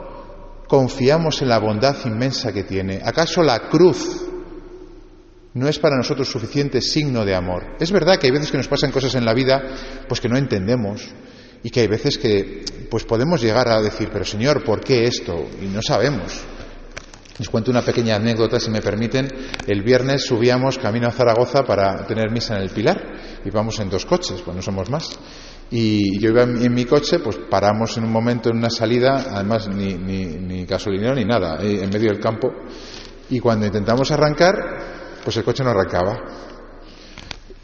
confiamos 0.69 1.43
en 1.43 1.49
la 1.49 1.59
bondad 1.59 1.97
inmensa 2.05 2.53
que 2.53 2.65
tiene? 2.65 3.01
¿Acaso 3.05 3.43
la 3.43 3.69
cruz 3.69 4.27
no 5.55 5.69
es 5.69 5.79
para 5.79 5.97
nosotros 5.97 6.29
suficiente 6.29 6.81
signo 6.81 7.25
de 7.25 7.35
amor? 7.35 7.77
Es 7.81 7.91
verdad 7.91 8.19
que 8.19 8.27
hay 8.27 8.33
veces 8.33 8.51
que 8.51 8.59
nos 8.59 8.69
pasan 8.69 8.93
cosas 8.93 9.15
en 9.15 9.25
la 9.25 9.35
vida 9.35 9.63
pues 10.09 10.21
que 10.21 10.29
no 10.29 10.37
entendemos 10.37 11.09
y 11.63 11.71
que 11.71 11.81
hay 11.81 11.89
veces 11.89 12.19
que 12.19 12.65
pues 12.91 13.05
podemos 13.05 13.41
llegar 13.41 13.69
a 13.69 13.83
decir, 13.83 14.09
pero 14.13 14.25
Señor, 14.25 14.63
¿por 14.65 14.81
qué 14.81 15.05
esto? 15.05 15.49
Y 15.61 15.67
no 15.67 15.83
sabemos. 15.83 16.45
Les 17.39 17.51
cuento 17.51 17.71
una 17.71 17.83
pequeña 17.83 18.17
anécdota, 18.17 18.59
si 18.59 18.71
me 18.71 18.81
permiten. 18.81 19.29
El 19.67 19.83
viernes 19.83 20.25
subíamos 20.25 20.79
camino 20.79 21.09
a 21.09 21.13
Zaragoza 21.13 21.65
para 21.65 22.07
tener 22.07 22.31
misa 22.31 22.57
en 22.57 22.63
el 22.63 22.71
Pilar. 22.71 23.03
Íbamos 23.45 23.79
en 23.79 23.91
dos 23.91 24.07
coches, 24.07 24.41
pues 24.43 24.57
no 24.57 24.63
somos 24.63 24.89
más. 24.89 25.19
Y 25.71 26.21
yo 26.21 26.31
iba 26.31 26.43
en, 26.43 26.73
mi 26.73 26.85
coche, 26.85 27.19
pues 27.19 27.39
paramos 27.51 27.97
en 27.97 28.05
un 28.05 28.13
momento 28.13 28.51
en 28.51 28.59
una 28.59 28.71
salida, 28.71 29.27
además 29.33 29.69
ni, 29.69 29.95
ni, 29.95 30.27
ni 30.27 30.65
gasolinero 30.65 31.15
ni 31.15 31.25
nada, 31.25 31.59
en 31.61 31.91
medio 31.91 32.11
del 32.11 32.21
campo. 32.21 32.49
Y 33.31 33.41
cuando 33.41 33.67
intentamos 33.67 34.11
arrancar, 34.13 34.55
pues 35.25 35.37
el 35.37 35.45
coche 35.45 35.65
no 35.65 35.71
arrancaba. 35.71 36.23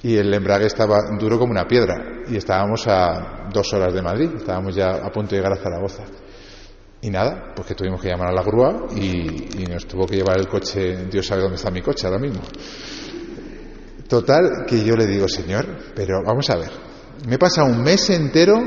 Y 0.03 0.17
el 0.17 0.35
embrague 0.35 0.67
estaba 0.67 0.99
duro 1.19 1.39
como 1.39 1.53
una 1.53 1.67
piedra. 1.67 1.95
Y 2.29 2.37
estábamos 2.37 2.87
a 2.89 3.49
dos 3.53 3.73
horas 3.73 3.95
de 3.95 4.03
Madrid, 4.03 4.31
estábamos 4.37 4.75
ya 4.75 4.97
a 4.97 5.11
punto 5.13 5.31
de 5.31 5.37
llegar 5.37 5.53
a 5.53 5.63
Zaragoza. 5.63 6.05
Y 7.01 7.11
nada, 7.11 7.53
pues 7.55 7.67
que 7.67 7.75
tuvimos 7.75 8.01
que 8.01 8.09
llamar 8.09 8.29
a 8.29 8.33
la 8.33 8.43
grúa 8.43 8.87
y, 8.97 9.65
nos 9.69 9.87
tuvo 9.87 10.07
que 10.07 10.17
llevar 10.17 10.39
el 10.39 10.49
coche, 10.49 11.07
Dios 11.11 11.27
sabe 11.27 11.43
dónde 11.43 11.57
está 11.57 11.71
mi 11.71 11.83
coche 11.83 12.07
ahora 12.07 12.21
mismo. 12.21 12.43
Total, 14.09 14.65
que 14.67 14.85
yo 14.85 14.95
le 14.95 15.07
digo, 15.07 15.29
Señor, 15.29 15.67
pero 15.95 16.23
vamos 16.25 16.49
a 16.51 16.57
ver, 16.57 16.71
me 17.27 17.37
he 17.37 17.39
pasado 17.39 17.69
un 17.69 17.83
mes 17.83 18.11
entero 18.11 18.61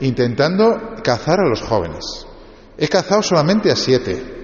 intentando 0.00 0.96
cazar 1.02 1.40
a 1.40 1.48
los 1.48 1.60
jóvenes. 1.60 2.26
He 2.76 2.88
cazado 2.88 3.22
solamente 3.22 3.70
a 3.70 3.76
siete. 3.76 4.40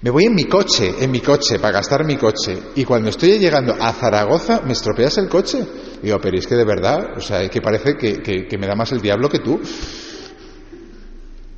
Me 0.00 0.10
voy 0.10 0.26
en 0.26 0.34
mi 0.34 0.44
coche, 0.44 0.94
en 1.00 1.10
mi 1.10 1.20
coche, 1.20 1.58
para 1.58 1.78
gastar 1.78 2.04
mi 2.04 2.16
coche. 2.16 2.56
Y 2.76 2.84
cuando 2.84 3.10
estoy 3.10 3.38
llegando 3.38 3.74
a 3.78 3.92
Zaragoza, 3.92 4.62
¿me 4.64 4.72
estropeas 4.72 5.18
el 5.18 5.28
coche? 5.28 5.66
digo, 6.00 6.20
pero 6.20 6.38
es 6.38 6.46
que 6.46 6.54
de 6.54 6.64
verdad, 6.64 7.16
o 7.16 7.20
sea, 7.20 7.42
es 7.42 7.50
que 7.50 7.60
parece 7.60 7.96
que, 7.96 8.58
me 8.58 8.66
da 8.66 8.76
más 8.76 8.92
el 8.92 9.00
diablo 9.00 9.28
que 9.28 9.40
tú. 9.40 9.60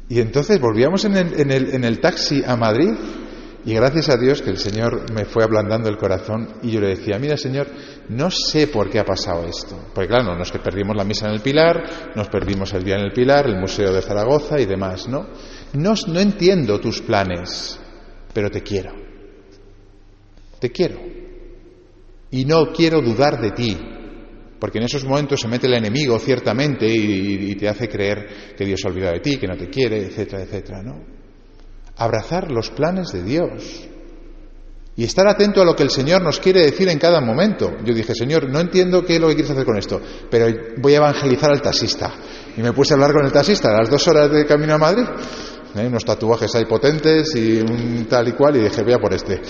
Y 0.08 0.20
entonces 0.20 0.58
volvíamos 0.58 1.04
en 1.04 1.16
el, 1.16 1.74
en, 1.74 1.84
el, 1.84 2.00
taxi 2.00 2.42
a 2.44 2.56
Madrid 2.56 2.90
y 3.64 3.74
gracias 3.74 4.08
a 4.08 4.16
Dios 4.16 4.40
que 4.40 4.50
el 4.50 4.58
Señor 4.58 5.12
me 5.12 5.26
fue 5.26 5.44
ablandando 5.44 5.88
el 5.90 5.98
corazón 5.98 6.48
y 6.62 6.70
yo 6.70 6.80
le 6.80 6.88
decía, 6.88 7.18
mira 7.18 7.36
Señor, 7.36 7.66
no 8.08 8.30
sé 8.30 8.68
por 8.68 8.88
qué 8.88 8.98
ha 8.98 9.04
pasado 9.04 9.44
esto. 9.44 9.76
Porque 9.94 10.08
claro, 10.08 10.34
no, 10.34 10.42
es 10.42 10.50
que 10.50 10.58
perdimos 10.58 10.96
la 10.96 11.04
misa 11.04 11.26
en 11.26 11.34
el 11.34 11.40
Pilar, 11.40 12.12
nos 12.16 12.28
perdimos 12.28 12.72
el 12.72 12.84
día 12.84 12.96
en 12.96 13.02
el 13.02 13.12
Pilar, 13.12 13.46
el 13.46 13.60
Museo 13.60 13.92
de 13.92 14.00
Zaragoza 14.00 14.58
y 14.58 14.64
demás, 14.64 15.08
¿no? 15.08 15.28
No, 15.74 15.94
no 16.08 16.20
entiendo 16.20 16.80
tus 16.80 17.02
planes, 17.02 17.78
pero 18.32 18.50
te 18.50 18.62
quiero. 18.62 18.92
Te 20.58 20.70
quiero. 20.70 20.98
Y 22.30 22.44
no 22.46 22.72
quiero 22.72 23.02
dudar 23.02 23.40
de 23.40 23.50
ti, 23.50 23.76
porque 24.58 24.78
en 24.78 24.84
esos 24.84 25.04
momentos 25.04 25.40
se 25.40 25.48
mete 25.48 25.66
el 25.66 25.74
enemigo, 25.74 26.18
ciertamente, 26.18 26.86
y, 26.86 27.54
te 27.56 27.68
hace 27.68 27.88
creer 27.88 28.54
que 28.56 28.64
Dios 28.64 28.80
ha 28.84 28.88
olvidado 28.88 29.14
de 29.14 29.20
ti, 29.20 29.36
que 29.36 29.46
no 29.46 29.56
te 29.56 29.68
quiere, 29.68 30.06
etcétera, 30.06 30.42
etcétera, 30.44 30.82
¿no? 30.82 31.19
Abrazar 32.00 32.50
los 32.50 32.70
planes 32.70 33.12
de 33.12 33.22
Dios 33.22 33.90
y 34.96 35.04
estar 35.04 35.26
atento 35.26 35.62
a 35.62 35.64
lo 35.64 35.74
que 35.74 35.82
el 35.82 35.90
Señor 35.90 36.22
nos 36.22 36.40
quiere 36.40 36.60
decir 36.60 36.88
en 36.88 36.98
cada 36.98 37.20
momento. 37.20 37.72
Yo 37.84 37.94
dije, 37.94 38.14
Señor, 38.14 38.50
no 38.50 38.60
entiendo 38.60 39.04
qué 39.04 39.14
es 39.14 39.20
lo 39.20 39.28
que 39.28 39.34
quieres 39.34 39.50
hacer 39.50 39.64
con 39.64 39.78
esto, 39.78 40.00
pero 40.30 40.46
voy 40.78 40.94
a 40.94 40.98
evangelizar 40.98 41.50
al 41.50 41.62
taxista. 41.62 42.12
Y 42.56 42.60
me 42.60 42.72
puse 42.72 42.92
a 42.92 42.96
hablar 42.96 43.12
con 43.12 43.24
el 43.24 43.32
taxista 43.32 43.70
a 43.70 43.78
las 43.78 43.88
dos 43.88 44.06
horas 44.08 44.30
de 44.30 44.44
camino 44.44 44.74
a 44.74 44.78
Madrid. 44.78 45.04
Hay 45.74 45.86
unos 45.86 46.04
tatuajes 46.04 46.54
ahí 46.54 46.66
potentes 46.66 47.34
y 47.34 47.60
un 47.60 48.06
tal 48.10 48.28
y 48.28 48.32
cual, 48.32 48.56
y 48.56 48.60
dije, 48.60 48.82
voy 48.82 48.98
por 49.00 49.14
este. 49.14 49.40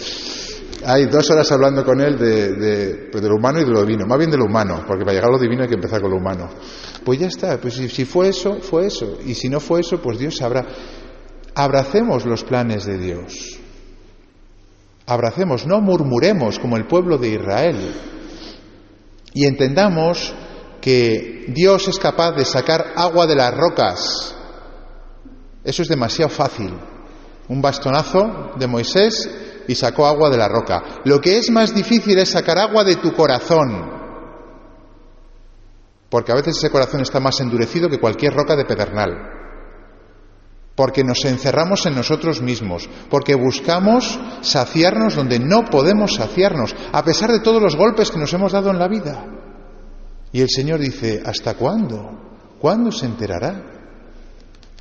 Hay 0.85 1.07
dos 1.07 1.29
horas 1.31 1.51
hablando 1.51 1.85
con 1.85 2.01
él 2.01 2.17
de, 2.17 3.09
pues 3.11 3.23
de, 3.23 3.29
lo 3.29 3.37
humano 3.37 3.61
y 3.61 3.65
de 3.65 3.71
lo 3.71 3.85
divino, 3.85 4.07
más 4.07 4.19
bien 4.19 4.31
de 4.31 4.39
lo 4.39 4.45
humano, 4.45 4.85
porque 4.87 5.05
para 5.05 5.15
llegar 5.15 5.31
a 5.31 5.33
lo 5.33 5.39
divino 5.39 5.63
hay 5.63 5.69
que 5.69 5.75
empezar 5.75 6.01
con 6.01 6.11
lo 6.11 6.17
humano. 6.17 6.49
Pues 7.05 7.19
ya 7.19 7.27
está, 7.27 7.61
pues 7.61 7.75
si 7.75 8.05
fue 8.05 8.29
eso, 8.29 8.61
fue 8.61 8.87
eso, 8.87 9.19
y 9.27 9.35
si 9.35 9.49
no 9.49 9.61
fue 9.61 9.81
eso, 9.81 10.01
pues 10.01 10.19
Dios 10.19 10.37
sabrá. 10.37 10.65
Abracemos 11.55 12.25
los 12.27 12.45
planes 12.45 12.85
de 12.85 12.99
Dios. 12.99 13.59
Abracemos, 15.07 15.67
no 15.67 15.81
murmuremos 15.81 16.59
como 16.59 16.77
el 16.77 16.87
pueblo 16.87 17.19
de 17.19 17.31
Israel. 17.31 17.95
Y 19.35 19.47
entendamos 19.47 20.33
que 20.81 21.47
Dios 21.49 21.89
es 21.89 21.99
capaz 21.99 22.33
de 22.33 22.45
sacar 22.45 22.93
agua 22.97 23.27
de 23.27 23.37
las 23.37 23.55
rocas. 23.57 24.35
Eso 25.65 25.83
es 25.83 25.89
demasiado 25.89 26.31
fácil. 26.31 26.73
Un 27.49 27.61
bastonazo 27.61 28.53
de 28.57 28.67
Moisés 28.67 29.29
y 29.67 29.75
sacó 29.75 30.07
agua 30.07 30.31
de 30.31 30.37
la 30.37 30.49
roca. 30.49 31.01
Lo 31.05 31.21
que 31.21 31.39
es 31.39 31.51
más 31.51 31.75
difícil 31.75 32.19
es 32.19 32.31
sacar 32.31 32.59
agua 32.59 32.85
de 32.85 32.97
tu 32.97 33.13
corazón, 33.13 34.01
porque 36.09 36.33
a 36.33 36.35
veces 36.35 36.57
ese 36.57 36.71
corazón 36.71 37.01
está 37.01 37.21
más 37.21 37.41
endurecido 37.41 37.89
que 37.89 38.01
cualquier 38.01 38.35
roca 38.35 38.57
de 38.57 38.65
pedernal, 38.65 39.40
porque 40.81 41.05
nos 41.05 41.23
encerramos 41.27 41.85
en 41.85 41.95
nosotros 41.95 42.41
mismos, 42.41 42.89
porque 43.11 43.35
buscamos 43.35 44.19
saciarnos 44.41 45.15
donde 45.15 45.39
no 45.39 45.67
podemos 45.67 46.15
saciarnos, 46.15 46.75
a 46.91 47.05
pesar 47.05 47.31
de 47.31 47.41
todos 47.41 47.61
los 47.61 47.77
golpes 47.77 48.11
que 48.11 48.19
nos 48.19 48.33
hemos 48.33 48.53
dado 48.53 48.71
en 48.71 48.79
la 48.79 48.89
vida. 48.89 49.27
Y 50.33 50.41
el 50.41 50.49
Señor 50.49 50.81
dice, 50.81 51.23
¿hasta 51.23 51.53
cuándo? 51.53 52.57
¿Cuándo 52.59 52.91
se 52.91 53.05
enterará? 53.05 53.63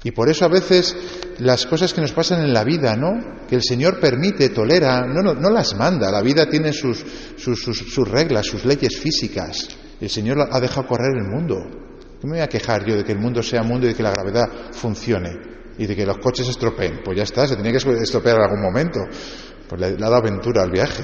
Y 0.02 0.12
por 0.12 0.30
eso 0.30 0.46
a 0.46 0.48
veces 0.48 0.96
las 1.40 1.66
cosas 1.66 1.94
que 1.94 2.00
nos 2.00 2.14
pasan 2.14 2.46
en 2.46 2.54
la 2.54 2.64
vida, 2.64 2.96
¿no? 2.96 3.46
Que 3.50 3.56
el 3.56 3.62
Señor 3.62 4.00
permite, 4.00 4.48
tolera, 4.52 5.02
no, 5.02 5.22
no, 5.22 5.34
no 5.34 5.50
las 5.50 5.76
manda. 5.76 6.10
La 6.10 6.22
vida 6.22 6.50
tiene 6.50 6.72
sus, 6.72 7.06
sus, 7.36 7.62
sus, 7.62 8.08
reglas, 8.08 8.46
sus 8.46 8.64
leyes 8.64 8.98
físicas. 9.02 9.68
El 10.00 10.10
Señor 10.10 10.48
ha 10.50 10.62
dejado 10.62 10.88
correr 10.88 11.18
el 11.18 11.28
mundo. 11.28 11.58
¿Qué 12.22 12.26
me 12.26 12.36
voy 12.36 12.42
a 12.42 12.48
quejar 12.48 12.86
yo 12.86 12.96
de 12.96 13.04
que 13.04 13.12
el 13.12 13.20
mundo 13.20 13.44
sea 13.44 13.64
mundo 13.64 13.86
y 13.86 13.90
de 13.90 13.96
que 13.96 14.04
la 14.04 14.12
gravedad 14.12 14.48
funcione? 14.72 15.59
Y 15.80 15.88
de 15.88 15.96
que 15.96 16.06
los 16.06 16.18
coches 16.20 16.46
se 16.46 16.52
estropeen. 16.52 17.02
Pues 17.04 17.18
ya 17.18 17.24
está, 17.24 17.48
se 17.48 17.56
tenía 17.56 17.72
que 17.72 17.78
estropear 17.78 18.36
en 18.36 18.44
algún 18.44 18.62
momento. 18.62 19.00
Pues 19.68 19.82
le, 19.82 19.88
ha 19.88 19.92
dado 19.92 20.18
aventura 20.18 20.62
al 20.62 20.70
viaje. 20.70 21.04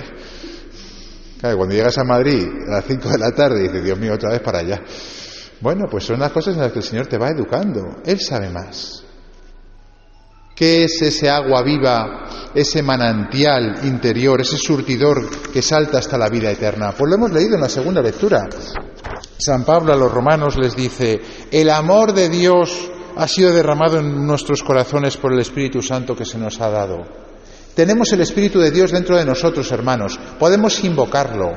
Cuando 1.41 1.75
llegas 1.75 1.98
a 1.98 2.03
Madrid 2.03 2.48
a 2.67 2.72
las 2.72 2.86
5 2.86 3.10
de 3.10 3.17
la 3.17 3.32
tarde 3.32 3.60
y 3.60 3.67
dices, 3.67 3.84
Dios 3.84 4.00
mío, 4.00 4.13
otra 4.13 4.32
vez 4.32 4.41
para 4.41 4.60
allá. 4.60 4.82
Bueno, 5.62 5.86
pues 5.89 6.03
son 6.03 6.20
las 6.20 6.32
cosas 6.32 6.55
en 6.55 6.62
las 6.62 6.72
que 6.72 6.79
el 6.79 6.86
Señor 6.86 7.08
te 7.08 7.17
va 7.17 7.29
educando. 7.29 8.01
Él 8.05 8.20
sabe 8.20 8.50
más. 8.50 9.03
¿Qué 10.55 10.86
es 10.86 11.01
ese 11.01 11.29
agua 11.29 11.62
viva, 11.63 12.51
ese 12.55 12.82
manantial 12.82 13.86
interior, 13.86 14.39
ese 14.39 14.58
surtidor 14.58 15.51
que 15.51 15.62
salta 15.62 16.00
hasta 16.00 16.17
la 16.17 16.29
vida 16.29 16.50
eterna? 16.50 16.94
Pues 16.98 17.10
lo 17.10 17.15
hemos 17.17 17.32
leído 17.32 17.55
en 17.55 17.62
la 17.62 17.70
segunda 17.70 18.01
lectura. 18.01 18.48
San 19.38 19.65
Pablo 19.65 19.94
a 19.94 19.98
los 19.98 20.12
romanos 20.12 20.58
les 20.58 20.75
dice, 20.75 21.20
el 21.51 21.70
amor 21.70 22.13
de 22.13 22.29
Dios 22.29 22.89
ha 23.16 23.28
sido 23.28 23.54
derramado 23.54 24.00
en 24.00 24.26
nuestros 24.26 24.64
corazones 24.64 25.18
por 25.18 25.34
el 25.34 25.40
Espíritu 25.40 25.82
Santo 25.82 26.16
que 26.16 26.26
se 26.26 26.38
nos 26.38 26.60
ha 26.62 26.70
dado. 26.70 27.06
Tenemos 27.76 28.12
el 28.14 28.22
Espíritu 28.22 28.60
de 28.60 28.72
Dios 28.72 28.92
dentro 28.92 29.18
de 29.18 29.26
nosotros, 29.26 29.72
hermanos. 29.72 30.20
Podemos 30.40 30.84
invocarlo. 30.84 31.52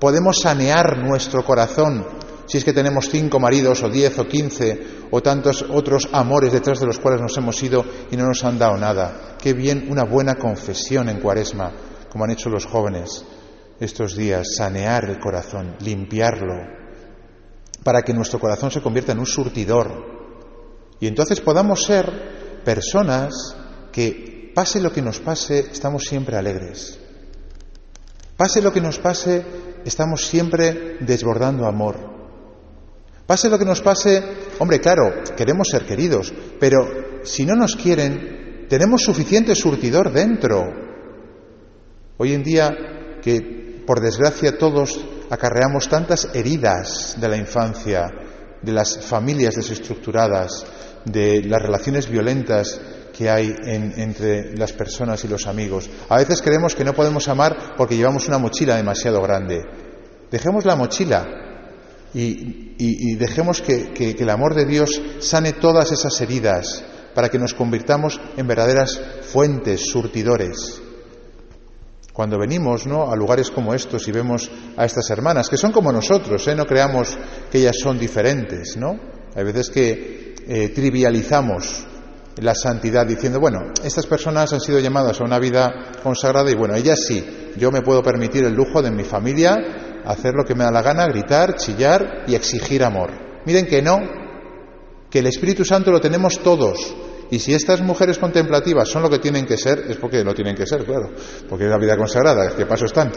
Podemos 0.00 0.38
sanear 0.42 0.98
nuestro 0.98 1.44
corazón 1.44 2.04
si 2.46 2.58
es 2.58 2.64
que 2.64 2.72
tenemos 2.72 3.10
cinco 3.10 3.38
maridos 3.38 3.82
o 3.82 3.90
diez 3.90 4.18
o 4.18 4.26
quince 4.26 5.06
o 5.10 5.20
tantos 5.20 5.64
otros 5.68 6.08
amores 6.12 6.52
detrás 6.52 6.80
de 6.80 6.86
los 6.86 6.98
cuales 6.98 7.20
nos 7.20 7.36
hemos 7.36 7.62
ido 7.62 7.84
y 8.10 8.16
no 8.16 8.26
nos 8.26 8.42
han 8.42 8.58
dado 8.58 8.76
nada. 8.76 9.36
Qué 9.38 9.52
bien 9.52 9.86
una 9.90 10.04
buena 10.04 10.36
confesión 10.36 11.08
en 11.08 11.20
cuaresma, 11.20 11.72
como 12.10 12.24
han 12.24 12.30
hecho 12.30 12.48
los 12.48 12.64
jóvenes 12.64 13.24
estos 13.78 14.16
días, 14.16 14.56
sanear 14.56 15.04
el 15.04 15.20
corazón, 15.20 15.76
limpiarlo, 15.80 16.54
para 17.84 18.02
que 18.02 18.12
nuestro 18.12 18.40
corazón 18.40 18.70
se 18.70 18.80
convierta 18.80 19.12
en 19.12 19.20
un 19.20 19.26
surtidor. 19.26 20.17
Y 21.00 21.06
entonces 21.06 21.40
podamos 21.40 21.84
ser 21.84 22.60
personas 22.64 23.34
que, 23.92 24.52
pase 24.54 24.80
lo 24.80 24.92
que 24.92 25.02
nos 25.02 25.20
pase, 25.20 25.60
estamos 25.70 26.04
siempre 26.04 26.36
alegres. 26.36 26.98
Pase 28.36 28.60
lo 28.60 28.72
que 28.72 28.80
nos 28.80 28.98
pase, 28.98 29.44
estamos 29.84 30.26
siempre 30.26 30.96
desbordando 31.00 31.66
amor. 31.66 31.96
Pase 33.26 33.48
lo 33.48 33.58
que 33.58 33.64
nos 33.64 33.82
pase, 33.82 34.22
hombre, 34.58 34.80
claro, 34.80 35.22
queremos 35.36 35.68
ser 35.70 35.84
queridos, 35.84 36.32
pero 36.58 36.78
si 37.24 37.44
no 37.44 37.54
nos 37.54 37.76
quieren, 37.76 38.66
tenemos 38.68 39.02
suficiente 39.02 39.54
surtidor 39.54 40.12
dentro. 40.12 40.64
Hoy 42.16 42.32
en 42.32 42.42
día 42.42 42.70
que, 43.22 43.82
por 43.86 44.00
desgracia, 44.00 44.58
todos 44.58 45.00
acarreamos 45.30 45.88
tantas 45.88 46.28
heridas 46.34 47.16
de 47.20 47.28
la 47.28 47.36
infancia, 47.36 48.10
de 48.62 48.72
las 48.72 48.98
familias 48.98 49.54
desestructuradas, 49.54 50.66
de 51.04 51.42
las 51.42 51.62
relaciones 51.62 52.08
violentas 52.08 52.80
que 53.16 53.28
hay 53.28 53.54
entre 53.64 54.56
las 54.56 54.72
personas 54.72 55.24
y 55.24 55.28
los 55.28 55.46
amigos. 55.46 55.90
A 56.08 56.18
veces 56.18 56.40
creemos 56.40 56.74
que 56.74 56.84
no 56.84 56.94
podemos 56.94 57.26
amar 57.28 57.74
porque 57.76 57.96
llevamos 57.96 58.28
una 58.28 58.38
mochila 58.38 58.76
demasiado 58.76 59.20
grande. 59.22 59.62
Dejemos 60.30 60.64
la 60.64 60.76
mochila 60.76 61.26
y, 62.14 63.16
dejemos 63.16 63.60
que, 63.60 64.16
el 64.18 64.30
amor 64.30 64.54
de 64.54 64.66
Dios 64.66 65.00
sane 65.20 65.52
todas 65.52 65.90
esas 65.92 66.20
heridas 66.20 66.84
para 67.14 67.28
que 67.28 67.38
nos 67.38 67.54
convirtamos 67.54 68.20
en 68.36 68.46
verdaderas 68.46 69.00
fuentes, 69.22 69.90
surtidores. 69.90 70.80
Cuando 72.18 72.36
venimos 72.36 72.84
¿no? 72.84 73.12
a 73.12 73.14
lugares 73.14 73.48
como 73.48 73.72
estos 73.74 74.08
y 74.08 74.10
vemos 74.10 74.50
a 74.76 74.84
estas 74.84 75.08
hermanas, 75.10 75.48
que 75.48 75.56
son 75.56 75.70
como 75.70 75.92
nosotros, 75.92 76.48
¿eh? 76.48 76.56
no 76.56 76.66
creamos 76.66 77.16
que 77.48 77.58
ellas 77.58 77.76
son 77.80 77.96
diferentes, 77.96 78.76
¿no? 78.76 78.98
Hay 79.36 79.44
veces 79.44 79.70
que 79.70 80.34
eh, 80.48 80.70
trivializamos 80.70 81.86
la 82.38 82.56
santidad 82.56 83.06
diciendo, 83.06 83.38
bueno, 83.38 83.72
estas 83.84 84.06
personas 84.06 84.52
han 84.52 84.60
sido 84.60 84.80
llamadas 84.80 85.20
a 85.20 85.24
una 85.24 85.38
vida 85.38 85.92
consagrada 86.02 86.50
y 86.50 86.56
bueno, 86.56 86.74
ellas 86.74 87.04
sí, 87.06 87.24
yo 87.56 87.70
me 87.70 87.82
puedo 87.82 88.02
permitir 88.02 88.42
el 88.42 88.52
lujo 88.52 88.82
de 88.82 88.90
mi 88.90 89.04
familia 89.04 89.56
hacer 90.04 90.34
lo 90.34 90.44
que 90.44 90.56
me 90.56 90.64
da 90.64 90.72
la 90.72 90.82
gana, 90.82 91.06
gritar, 91.06 91.54
chillar 91.54 92.24
y 92.26 92.34
exigir 92.34 92.82
amor. 92.82 93.12
Miren 93.46 93.66
que 93.66 93.80
no, 93.80 94.00
que 95.08 95.20
el 95.20 95.28
Espíritu 95.28 95.64
Santo 95.64 95.92
lo 95.92 96.00
tenemos 96.00 96.40
todos. 96.40 96.96
Y 97.30 97.38
si 97.38 97.52
estas 97.52 97.82
mujeres 97.82 98.18
contemplativas 98.18 98.88
son 98.88 99.02
lo 99.02 99.10
que 99.10 99.18
tienen 99.18 99.44
que 99.44 99.56
ser, 99.56 99.84
es 99.88 99.96
porque 99.96 100.24
lo 100.24 100.34
tienen 100.34 100.56
que 100.56 100.66
ser, 100.66 100.84
claro, 100.84 101.10
porque 101.48 101.64
es 101.64 101.70
la 101.70 101.78
vida 101.78 101.96
consagrada, 101.96 102.54
¿qué 102.56 102.64
paso 102.64 102.86
están? 102.86 103.12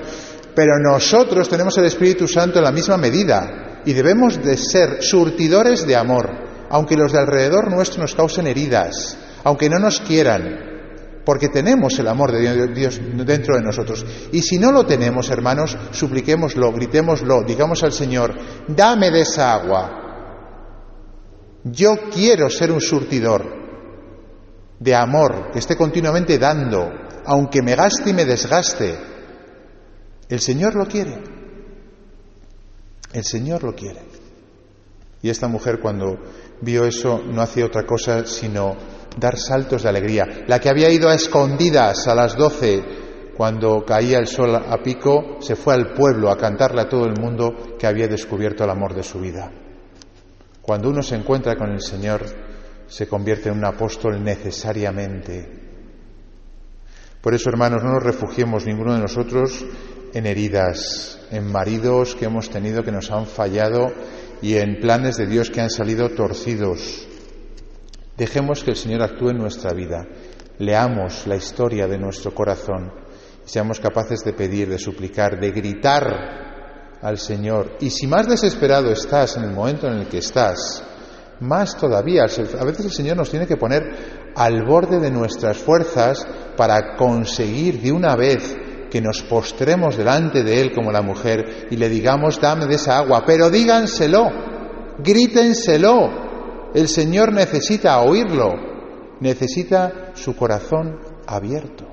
Pero 0.54 0.74
nosotros 0.80 1.48
tenemos 1.48 1.78
el 1.78 1.86
Espíritu 1.86 2.28
Santo 2.28 2.60
en 2.60 2.66
la 2.66 2.72
misma 2.72 2.98
medida 2.98 3.82
y 3.86 3.94
debemos 3.94 4.44
de 4.44 4.58
ser 4.58 5.02
surtidores 5.02 5.88
de 5.88 5.96
amor, 5.96 6.30
aunque 6.70 6.98
los 6.98 7.14
de 7.14 7.20
alrededor 7.20 7.72
nuestro 7.72 8.02
nos 8.02 8.14
causen 8.14 8.48
heridas, 8.48 9.18
aunque 9.46 9.70
no 9.70 9.80
nos 9.80 10.02
quieran, 10.02 10.72
porque 11.24 11.48
tenemos 11.48 11.98
el 11.98 12.08
amor 12.10 12.34
de 12.34 12.68
Dios 12.68 13.00
dentro 13.26 13.56
de 13.56 13.62
nosotros. 13.62 14.06
Y 14.34 14.42
si 14.42 14.58
no 14.58 14.74
lo 14.74 14.86
tenemos, 14.86 15.30
hermanos, 15.30 15.78
supliquémoslo, 15.92 16.74
gritémoslo, 16.74 17.44
digamos 17.44 17.82
al 17.84 17.94
Señor, 17.94 18.36
dame 18.68 19.10
de 19.10 19.22
esa 19.22 19.54
agua. 19.54 19.98
Yo 21.64 21.96
quiero 22.14 22.50
ser 22.50 22.72
un 22.72 22.82
surtidor 22.82 23.61
de 24.82 24.96
amor 24.96 25.52
que 25.52 25.60
esté 25.60 25.78
continuamente 25.78 26.40
dando, 26.40 26.90
aunque 27.26 27.62
me 27.62 27.76
gaste 27.76 28.10
y 28.10 28.14
me 28.14 28.26
desgaste. 28.26 28.98
El 30.28 30.40
Señor 30.40 30.74
lo 30.74 30.88
quiere. 30.88 31.22
El 33.14 33.24
Señor 33.24 33.64
lo 33.64 33.76
quiere. 33.76 34.02
Y 35.22 35.30
esta 35.30 35.48
mujer 35.48 35.80
cuando 35.80 36.18
vio 36.62 36.86
eso 36.86 37.22
no 37.24 37.44
hacía 37.44 37.68
otra 37.68 37.86
cosa 37.86 38.26
sino 38.26 38.76
dar 39.20 39.38
saltos 39.38 39.84
de 39.84 39.90
alegría. 39.90 40.46
La 40.48 40.60
que 40.60 40.70
había 40.70 40.90
ido 40.90 41.10
a 41.10 41.16
escondidas 41.16 42.08
a 42.08 42.16
las 42.16 42.36
doce 42.36 42.84
cuando 43.38 43.86
caía 43.86 44.18
el 44.18 44.26
sol 44.26 44.56
a 44.56 44.78
pico, 44.82 45.38
se 45.42 45.56
fue 45.56 45.76
al 45.76 45.94
pueblo 45.94 46.32
a 46.32 46.38
cantarle 46.38 46.82
a 46.82 46.90
todo 46.90 47.06
el 47.06 47.20
mundo 47.22 47.76
que 47.78 47.86
había 47.86 48.08
descubierto 48.08 48.64
el 48.64 48.72
amor 48.72 48.96
de 48.96 49.04
su 49.04 49.20
vida. 49.20 49.52
Cuando 50.60 50.90
uno 50.90 51.04
se 51.04 51.16
encuentra 51.16 51.56
con 51.56 51.70
el 51.72 51.82
Señor, 51.82 52.22
se 52.92 53.08
convierte 53.08 53.48
en 53.48 53.58
un 53.58 53.64
apóstol 53.64 54.22
necesariamente. 54.22 55.48
Por 57.22 57.34
eso, 57.34 57.50
hermanos, 57.50 57.82
no 57.84 57.94
nos 57.94 58.04
refugiemos 58.04 58.66
ninguno 58.66 58.94
de 58.94 59.00
nosotros 59.00 59.66
en 60.14 60.26
heridas, 60.26 61.18
en 61.32 61.50
maridos 61.50 62.16
que 62.16 62.26
hemos 62.26 62.50
tenido 62.50 62.84
que 62.84 62.92
nos 62.92 63.10
han 63.10 63.28
fallado 63.28 63.94
y 64.42 64.56
en 64.56 64.82
planes 64.82 65.16
de 65.16 65.26
Dios 65.26 65.50
que 65.50 65.62
han 65.62 65.70
salido 65.70 66.10
torcidos. 66.10 67.08
Dejemos 68.18 68.62
que 68.62 68.72
el 68.72 68.78
Señor 68.78 69.04
actúe 69.04 69.30
en 69.30 69.38
nuestra 69.38 69.72
vida. 69.72 70.06
Leamos 70.60 71.26
la 71.28 71.38
historia 71.38 71.88
de 71.88 71.98
nuestro 71.98 72.36
corazón 72.36 72.92
y 73.46 73.50
seamos 73.50 73.80
capaces 73.80 74.20
de 74.26 74.34
pedir, 74.34 74.68
de 74.68 74.78
suplicar, 74.78 75.40
de 75.40 75.52
gritar 75.52 77.00
al 77.02 77.18
Señor. 77.18 77.78
Y 77.80 77.90
si 77.90 78.06
más 78.06 78.28
desesperado 78.28 78.92
estás 78.92 79.38
en 79.38 79.46
el 79.46 79.52
momento 79.52 79.88
en 79.88 80.00
el 80.00 80.10
que 80.10 80.18
estás, 80.18 80.84
más 81.42 81.76
todavía, 81.76 82.24
a 82.24 82.66
veces 82.66 82.86
el 82.86 82.92
Señor 82.92 83.18
nos 83.18 83.30
tiene 83.30 83.48
que 83.48 83.58
poner 83.58 84.32
al 84.36 84.64
borde 84.64 85.00
de 85.00 85.12
nuestras 85.12 85.58
fuerzas 85.58 86.26
para 86.56 86.96
conseguir 86.96 87.82
de 87.82 87.92
una 87.92 88.16
vez 88.16 88.56
que 88.90 89.02
nos 89.02 89.24
postremos 89.24 89.98
delante 89.98 90.44
de 90.44 90.62
Él 90.62 90.72
como 90.74 90.92
la 90.92 91.02
mujer 91.02 91.68
y 91.72 91.78
le 91.78 91.90
digamos, 91.90 92.40
dame 92.40 92.68
de 92.68 92.76
esa 92.76 92.98
agua, 92.98 93.24
pero 93.26 93.50
díganselo, 93.50 94.30
grítenselo, 95.00 96.72
el 96.74 96.88
Señor 96.88 97.34
necesita 97.34 98.00
oírlo, 98.02 98.54
necesita 99.20 100.12
su 100.14 100.36
corazón 100.36 101.00
abierto, 101.26 101.88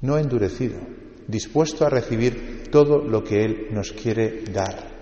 no 0.00 0.16
endurecido, 0.16 0.78
dispuesto 1.26 1.84
a 1.84 1.90
recibir 1.90 2.68
todo 2.70 2.98
lo 2.98 3.22
que 3.22 3.44
Él 3.44 3.66
nos 3.72 3.92
quiere 3.92 4.44
dar. 4.52 4.96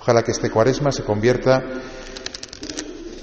Ojalá 0.00 0.22
que 0.22 0.32
este 0.32 0.50
cuaresma 0.50 0.90
se 0.90 1.04
convierta 1.04 1.62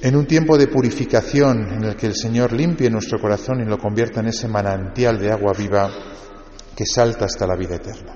en 0.05 0.15
un 0.15 0.27
tiempo 0.27 0.55
de 0.55 0.67
purificación 0.67 1.67
en 1.73 1.83
el 1.83 1.95
que 1.95 2.05
el 2.05 2.13
Señor 2.13 2.53
limpie 2.53 2.91
nuestro 2.91 3.19
corazón 3.19 3.61
y 3.61 3.65
lo 3.65 3.79
convierta 3.79 4.19
en 4.19 4.27
ese 4.27 4.47
manantial 4.47 5.17
de 5.17 5.31
agua 5.31 5.51
viva 5.57 5.89
que 6.77 6.85
salta 6.85 7.25
hasta 7.25 7.47
la 7.47 7.55
vida 7.55 7.77
eterna. 7.77 8.15